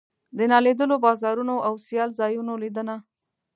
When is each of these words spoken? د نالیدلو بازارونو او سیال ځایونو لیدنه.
د 0.37 0.39
نالیدلو 0.51 0.95
بازارونو 1.05 1.55
او 1.67 1.73
سیال 1.85 2.09
ځایونو 2.19 2.53
لیدنه. 2.63 2.95